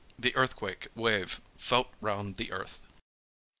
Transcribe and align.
The 0.17 0.35
Earthquake 0.35 0.87
Wave 0.95 1.41
Felt 1.57 1.89
Round 2.01 2.37
the 2.37 2.51
Earth. 2.51 2.81